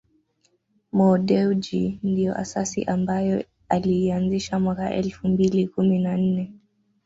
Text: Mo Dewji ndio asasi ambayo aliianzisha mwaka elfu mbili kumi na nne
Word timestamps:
Mo 0.95 1.17
Dewji 1.17 1.99
ndio 2.03 2.35
asasi 2.37 2.83
ambayo 2.83 3.43
aliianzisha 3.69 4.59
mwaka 4.59 4.93
elfu 4.93 5.27
mbili 5.27 5.67
kumi 5.67 5.99
na 5.99 6.17
nne 6.17 6.53